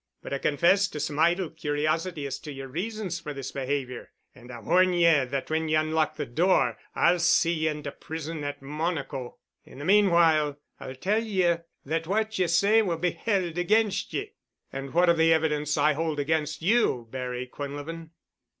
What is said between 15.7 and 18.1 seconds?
I hold against you, Barry Quinlevin?"